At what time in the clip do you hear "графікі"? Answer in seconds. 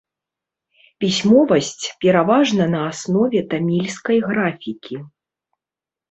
4.31-4.95